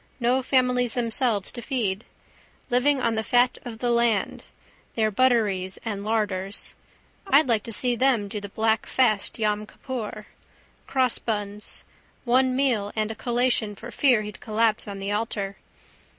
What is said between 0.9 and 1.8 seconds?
themselves to